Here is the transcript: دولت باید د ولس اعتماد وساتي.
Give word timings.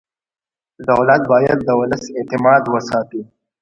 دولت 0.89 1.21
باید 1.31 1.59
د 1.63 1.69
ولس 1.79 2.03
اعتماد 2.17 2.63
وساتي. 2.73 3.21